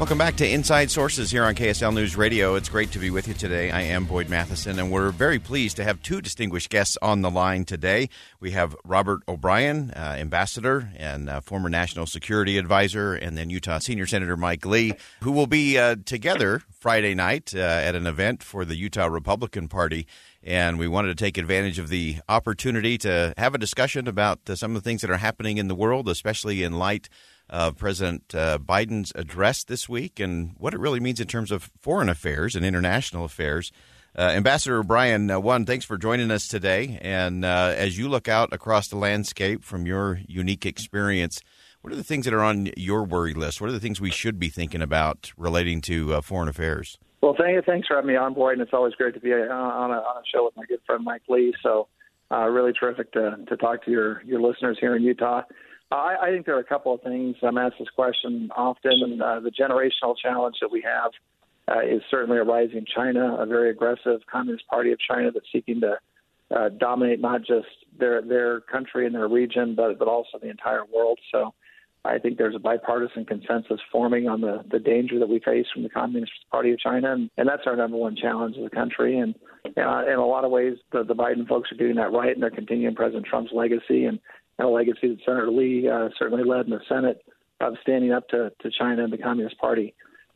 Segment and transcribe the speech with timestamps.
[0.00, 2.54] Welcome back to Inside Sources here on KSL News Radio.
[2.54, 3.70] It's great to be with you today.
[3.70, 7.30] I am Boyd Matheson, and we're very pleased to have two distinguished guests on the
[7.30, 8.08] line today.
[8.40, 13.78] We have Robert O'Brien, uh, ambassador and uh, former national security advisor, and then Utah
[13.78, 18.42] Senior Senator Mike Lee, who will be uh, together Friday night uh, at an event
[18.42, 20.06] for the Utah Republican Party.
[20.42, 24.56] And we wanted to take advantage of the opportunity to have a discussion about uh,
[24.56, 27.10] some of the things that are happening in the world, especially in light
[27.50, 31.70] of President uh, Biden's address this week and what it really means in terms of
[31.80, 33.72] foreign affairs and international affairs.
[34.16, 36.98] Uh, Ambassador O'Brien, uh, one, thanks for joining us today.
[37.02, 41.40] And uh, as you look out across the landscape from your unique experience,
[41.80, 43.60] what are the things that are on your worry list?
[43.60, 46.98] What are the things we should be thinking about relating to uh, foreign affairs?
[47.20, 47.62] Well, thank you.
[47.62, 49.94] Thanks for having me on board, and it's always great to be uh, on a,
[49.94, 51.54] on a show with my good friend Mike Lee.
[51.62, 51.88] So,
[52.30, 55.42] really terrific to, to talk to your, your listeners here in Utah.
[55.90, 57.36] I, I think there are a couple of things.
[57.42, 61.10] I'm asked this question often, uh, the generational challenge that we have
[61.68, 65.80] uh, is certainly a rising China, a very aggressive Communist Party of China that's seeking
[65.80, 65.98] to
[66.54, 67.68] uh, dominate not just
[67.98, 71.18] their their country and their region, but but also the entire world.
[71.32, 71.54] So.
[72.02, 75.82] I think there's a bipartisan consensus forming on the, the danger that we face from
[75.82, 79.18] the Communist Party of China, and, and that's our number one challenge as a country.
[79.18, 79.34] And
[79.76, 82.42] uh, in a lot of ways, the, the Biden folks are doing that right, and
[82.42, 84.06] they're continuing President Trump's legacy.
[84.06, 84.18] And
[84.60, 87.24] and a legacy that Senator Lee uh, certainly led in the Senate
[87.60, 89.94] of standing up to, to China and the Communist Party.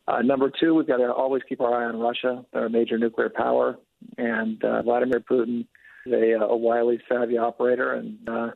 [0.08, 2.44] Uh, number two, we've got to always keep our eye on Russia.
[2.52, 3.78] They're a major nuclear power,
[4.16, 5.66] and uh, Vladimir Putin
[6.06, 8.50] is a, a wily, savvy operator, and uh,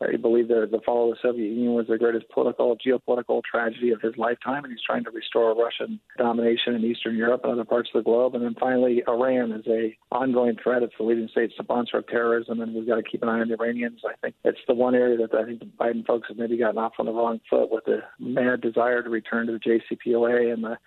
[0.00, 3.90] I believe the, the fall of the Soviet Union was the greatest political, geopolitical tragedy
[3.90, 7.64] of his lifetime, and he's trying to restore Russian domination in Eastern Europe and other
[7.64, 8.36] parts of the globe.
[8.36, 10.84] And then finally, Iran is a ongoing threat.
[10.84, 13.48] It's the leading state sponsor of terrorism, and we've got to keep an eye on
[13.48, 14.00] the Iranians.
[14.08, 16.78] I think it's the one area that I think the Biden folks have maybe gotten
[16.78, 20.62] off on the wrong foot with the mad desire to return to the JCPOA and
[20.62, 20.78] the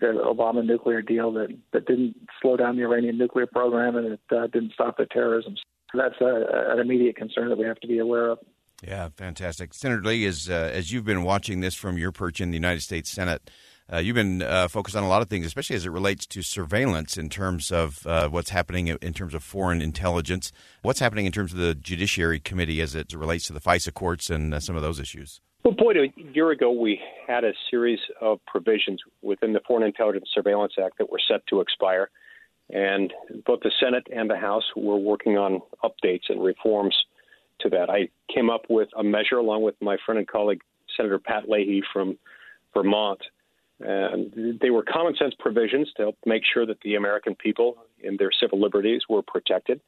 [0.00, 4.20] the Obama nuclear deal that that didn't slow down the Iranian nuclear program and it
[4.30, 5.56] uh, didn't stop the terrorism.
[5.90, 8.38] So that's a, an immediate concern that we have to be aware of.
[8.86, 9.74] Yeah, fantastic.
[9.74, 12.82] Senator Lee, as, uh, as you've been watching this from your perch in the United
[12.82, 13.50] States Senate,
[13.92, 16.42] uh, you've been uh, focused on a lot of things, especially as it relates to
[16.42, 20.52] surveillance in terms of uh, what's happening in terms of foreign intelligence.
[20.82, 24.30] What's happening in terms of the Judiciary Committee as it relates to the FISA courts
[24.30, 25.40] and uh, some of those issues?
[25.64, 30.28] Well, boy, a year ago we had a series of provisions within the Foreign Intelligence
[30.32, 32.10] Surveillance Act that were set to expire.
[32.70, 33.12] And
[33.46, 36.94] both the Senate and the House were working on updates and reforms
[37.60, 37.90] to that.
[37.90, 40.62] I came up with a measure along with my friend and colleague
[40.96, 42.18] Senator Pat Leahy from
[42.74, 43.20] Vermont.
[43.80, 48.18] And they were common sense provisions to help make sure that the American people and
[48.18, 49.80] their civil liberties were protected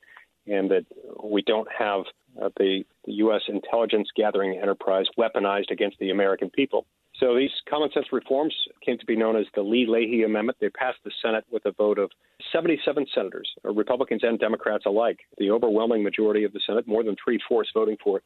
[0.46, 0.86] and that
[1.22, 2.02] we don't have
[2.40, 3.42] uh, the, the U.S.
[3.48, 6.86] intelligence gathering enterprise weaponized against the American people.
[7.20, 8.54] So these common sense reforms
[8.84, 10.56] came to be known as the Lee Leahy Amendment.
[10.58, 12.10] They passed the Senate with a vote of
[12.50, 15.18] 77 senators, uh, Republicans and Democrats alike.
[15.36, 18.24] The overwhelming majority of the Senate, more than three fourths voting for it,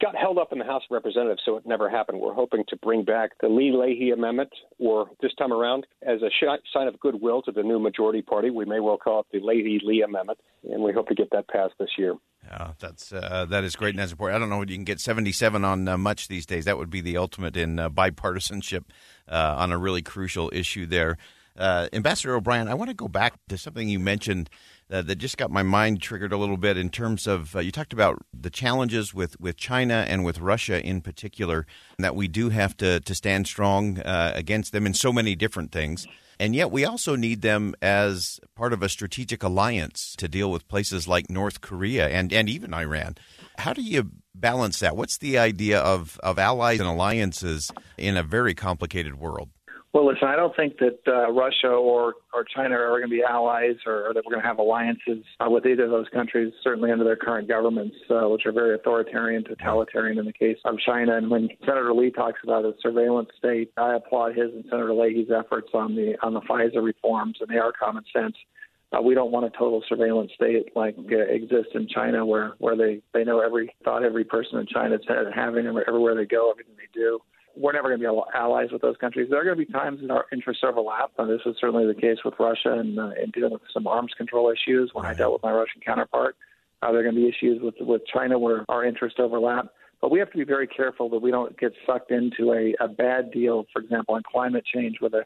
[0.00, 2.20] got held up in the House of Representatives, so it never happened.
[2.20, 6.30] We're hoping to bring back the Lee Leahy Amendment, or this time around, as a
[6.30, 8.50] sh- sign of goodwill to the new majority party.
[8.50, 10.38] We may well call it the Leahy Lee Amendment,
[10.70, 12.14] and we hope to get that passed this year.
[12.48, 14.36] Yeah, that's uh, that is great and that's important.
[14.36, 16.64] I don't know you can get 77 on uh, much these days.
[16.64, 18.84] That would be the ultimate in uh, bipartisanship
[19.28, 21.18] uh, on a really crucial issue there.
[21.56, 24.50] Uh, Ambassador O'Brien, I want to go back to something you mentioned
[24.90, 27.72] uh, that just got my mind triggered a little bit in terms of uh, you
[27.72, 31.66] talked about the challenges with, with China and with Russia in particular,
[31.96, 35.34] and that we do have to, to stand strong uh, against them in so many
[35.34, 36.06] different things.
[36.38, 40.68] And yet, we also need them as part of a strategic alliance to deal with
[40.68, 43.16] places like North Korea and, and even Iran.
[43.56, 44.96] How do you balance that?
[44.96, 49.48] What's the idea of, of allies and alliances in a very complicated world?
[49.96, 53.22] Well, listen, I don't think that uh, Russia or, or China are going to be
[53.22, 56.52] allies or, or that we're going to have alliances uh, with either of those countries,
[56.62, 60.74] certainly under their current governments, uh, which are very authoritarian, totalitarian in the case of
[60.84, 61.16] China.
[61.16, 65.30] And when Senator Lee talks about a surveillance state, I applaud his and Senator Leahy's
[65.34, 68.36] efforts on the on the FISA reforms, and they are common sense.
[68.92, 72.76] Uh, we don't want a total surveillance state like uh, exists in China, where where
[72.76, 75.00] they they know every thought every person in China is
[75.34, 77.18] having, everywhere they go, everything they do
[77.56, 79.28] we're never going to be allies with those countries.
[79.30, 81.12] There are going to be times that our interests overlap.
[81.18, 84.12] And this is certainly the case with Russia and uh, in dealing with some arms
[84.16, 84.90] control issues.
[84.92, 86.36] When I dealt with my Russian counterpart,
[86.82, 89.66] uh, there are going to be issues with with China where our interests overlap.
[90.00, 92.88] But we have to be very careful that we don't get sucked into a, a
[92.88, 95.24] bad deal, for example, on climate change, where the,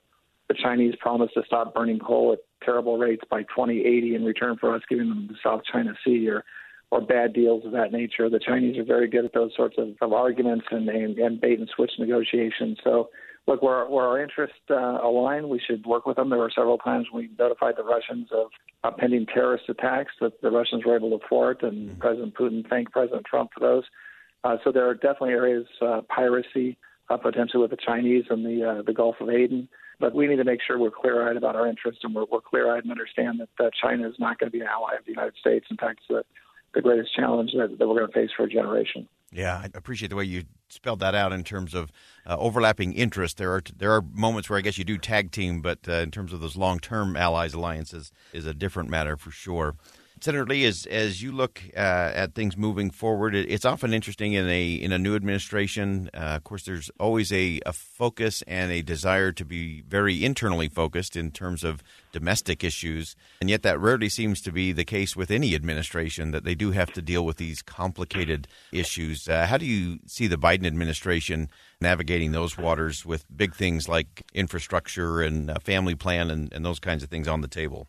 [0.49, 4.75] the Chinese promise to stop burning coal at terrible rates by 2080 in return for
[4.75, 6.45] us giving them the South China Sea, or
[6.91, 8.29] or bad deals of that nature.
[8.29, 11.59] The Chinese are very good at those sorts of, of arguments and, and, and bait
[11.59, 12.79] and switch negotiations.
[12.83, 13.11] So,
[13.47, 16.31] look, where, where our interests uh, align, we should work with them.
[16.31, 18.49] There were several times we notified the Russians of
[18.83, 22.01] uh, pending terrorist attacks that the Russians were able to thwart, and mm-hmm.
[22.01, 23.85] President Putin thanked President Trump for those.
[24.43, 26.77] Uh, so there are definitely areas, uh, piracy,
[27.09, 29.69] uh, potentially with the Chinese and the uh, the Gulf of Aden.
[30.01, 32.85] But we need to make sure we're clear-eyed about our interests, and we're, we're clear-eyed
[32.85, 35.67] and understand that, China is not going to be an ally of the United States.
[35.71, 36.27] In fact, it's
[36.75, 39.09] the greatest challenge that, that we're going to face for a generation.
[39.33, 41.93] Yeah, I appreciate the way you spelled that out in terms of
[42.27, 43.39] uh, overlapping interests.
[43.39, 46.11] There are there are moments where I guess you do tag team, but uh, in
[46.11, 49.77] terms of those long term allies alliances is a different matter for sure.
[50.23, 51.81] Senator Lee, as as you look uh,
[52.15, 56.11] at things moving forward, it, it's often interesting in a in a new administration.
[56.13, 60.69] Uh, of course, there's always a, a focus and a desire to be very internally
[60.69, 61.83] focused in terms of
[62.13, 66.33] domestic issues, and yet that rarely seems to be the case with any administration.
[66.33, 69.27] That they do have to deal with these complicated issues.
[69.27, 71.49] Uh, how do you see the Biden administration
[71.81, 77.03] navigating those waters with big things like infrastructure and family plan and, and those kinds
[77.03, 77.89] of things on the table?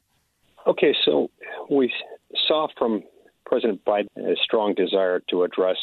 [0.68, 1.30] Okay, so
[1.70, 1.92] we
[2.48, 3.04] saw from
[3.46, 5.78] President Biden a strong desire to address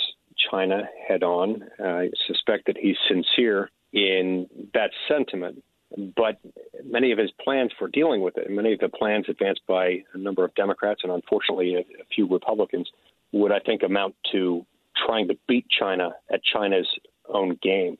[0.50, 1.62] China head on.
[1.82, 5.62] I suspect that he's sincere in that sentiment.
[6.16, 6.38] But
[6.84, 10.18] many of his plans for dealing with it, many of the plans advanced by a
[10.18, 12.90] number of Democrats and unfortunately a, a few Republicans,
[13.32, 14.66] would I think amount to
[15.06, 16.88] trying to beat China at China's
[17.28, 17.96] own game.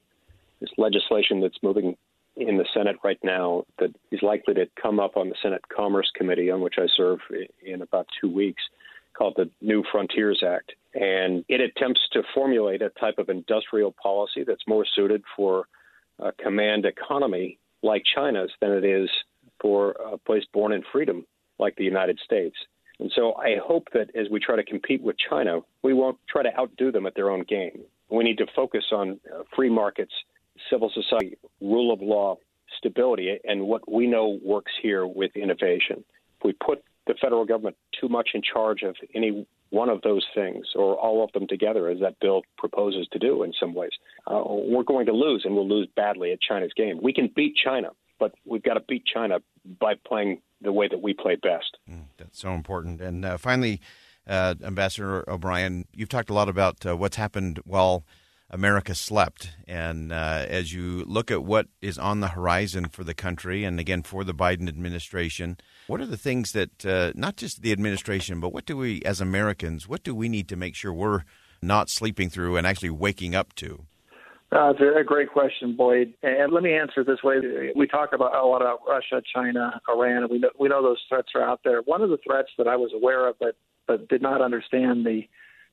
[0.60, 1.96] This legislation that's moving
[2.38, 6.10] in the Senate right now that is likely to come up on the Senate Commerce
[6.14, 7.18] Committee, on which I serve
[7.64, 8.62] in about two weeks,
[9.16, 10.72] called the New Frontiers Act.
[10.94, 15.66] And it attempts to formulate a type of industrial policy that's more suited for
[16.18, 19.10] a command economy like China's than it is
[19.60, 21.26] for a place born in freedom
[21.58, 22.56] like the United States.
[23.00, 26.42] And so I hope that as we try to compete with China, we won't try
[26.42, 27.80] to outdo them at their own game.
[28.10, 30.12] We need to focus on uh, free markets
[30.70, 32.36] civil society, rule of law,
[32.76, 36.04] stability, and what we know works here with innovation.
[36.38, 40.24] If we put the federal government too much in charge of any one of those
[40.34, 43.90] things or all of them together, as that bill proposes to do in some ways,
[44.26, 47.00] uh, we're going to lose, and we'll lose badly at China's game.
[47.02, 49.38] We can beat China, but we've got to beat China
[49.80, 51.76] by playing the way that we play best.
[51.90, 53.00] Mm, that's so important.
[53.00, 53.80] And uh, finally,
[54.26, 58.04] uh, Ambassador O'Brien, you've talked a lot about uh, what's happened while
[58.50, 59.50] America slept.
[59.66, 63.78] And uh, as you look at what is on the horizon for the country, and
[63.78, 68.40] again for the Biden administration, what are the things that uh, not just the administration,
[68.40, 71.24] but what do we as Americans, what do we need to make sure we're
[71.60, 73.86] not sleeping through and actually waking up to?
[74.50, 76.14] Uh, it's a great question, Boyd.
[76.22, 77.36] And let me answer this way.
[77.76, 81.02] We talk about a lot about Russia, China, Iran, and we know, we know those
[81.06, 81.82] threats are out there.
[81.82, 83.56] One of the threats that I was aware of but,
[83.86, 85.28] but did not understand the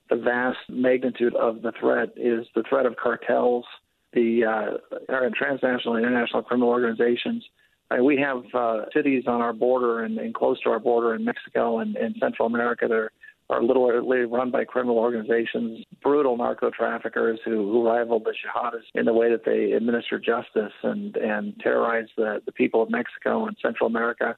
[0.10, 3.66] the vast magnitude of the threat is the threat of cartels,
[4.14, 7.44] the uh, transnational and international criminal organizations.
[7.92, 11.24] Uh, we have uh, cities on our border and, and, close to our border in
[11.24, 13.12] Mexico and, and Central America that are,
[13.50, 19.06] are literally run by criminal organizations, brutal narco traffickers who, who rival the jihadists in
[19.06, 23.56] the way that they administer justice and, and terrorize the, the people of Mexico and
[23.62, 24.36] Central America.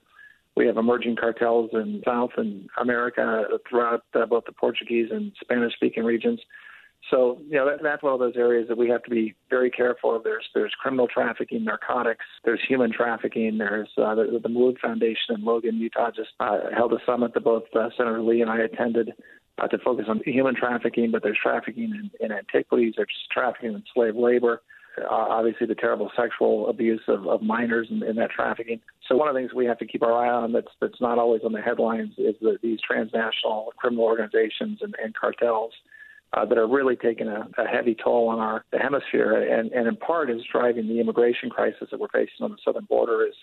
[0.57, 5.73] We have emerging cartels in South and America throughout uh, both the Portuguese and Spanish
[5.73, 6.39] speaking regions.
[7.11, 9.69] So, you know, that, that's one of those areas that we have to be very
[9.69, 10.23] careful of.
[10.23, 15.45] There's there's criminal trafficking, narcotics, there's human trafficking, there's uh, the, the Malouf Foundation in
[15.45, 19.11] Logan, Utah just uh, held a summit that both uh, Senator Lee and I attended
[19.59, 23.83] uh, to focus on human trafficking, but there's trafficking in, in antiquities, there's trafficking in
[23.93, 24.63] slave labor,
[25.03, 28.79] uh, obviously the terrible sexual abuse of, of minors and, and, that trafficking.
[29.07, 31.17] So one of the things we have to keep our eye on that's that's not
[31.19, 35.73] always on the headlines is the, these transnational criminal organizations and, and cartels.
[36.33, 39.87] uh, that are really taking a, a heavy toll on our the hemisphere, and, and
[39.87, 43.33] in part is driving the immigration crisis that we're facing on the southern border as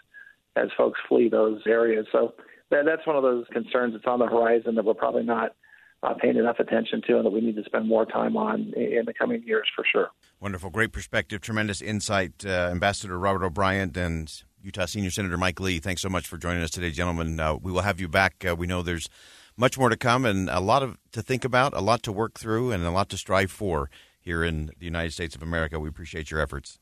[0.57, 2.07] as folks flee those areas.
[2.13, 2.35] So
[2.71, 5.57] that, that's one of those concerns that's on the horizon that we're probably not
[6.05, 8.99] uh, paying enough attention to, and that we need to spend more time on in,
[8.99, 10.11] in the coming years for sure.
[10.41, 14.31] Wonderful, great perspective, tremendous insight, uh, Ambassador Robert O'Brien and
[14.63, 15.79] Utah Senior Senator Mike Lee.
[15.79, 17.41] Thanks so much for joining us today, gentlemen.
[17.41, 18.45] Uh, we will have you back.
[18.47, 19.09] Uh, we know there's
[19.57, 22.39] much more to come and a lot of to think about, a lot to work
[22.39, 25.79] through, and a lot to strive for here in the United States of America.
[25.79, 26.79] We appreciate your efforts.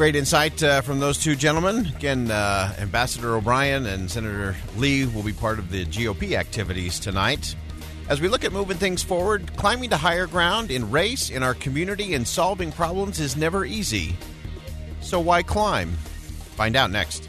[0.00, 1.84] Great insight uh, from those two gentlemen.
[1.94, 7.54] Again, uh, Ambassador O'Brien and Senator Lee will be part of the GOP activities tonight.
[8.08, 11.52] As we look at moving things forward, climbing to higher ground in race, in our
[11.52, 14.16] community, and solving problems is never easy.
[15.02, 15.90] So why climb?
[16.56, 17.28] Find out next.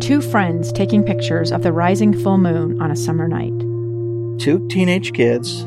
[0.00, 3.52] Two friends taking pictures of the rising full moon on a summer night.
[4.40, 5.66] Two teenage kids